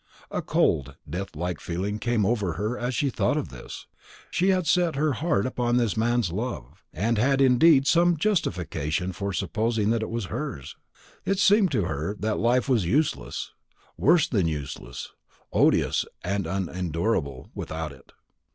[0.31, 3.85] A cold deathlike feeling came over her as she thought this.
[4.31, 9.31] She had set her heart upon this man's love, and had indeed some justification for
[9.31, 10.75] supposing that it was hers.
[11.23, 13.51] It seemed to her that life was useless
[13.95, 15.09] worse than useless,
[15.53, 18.11] odious and unendurable without it.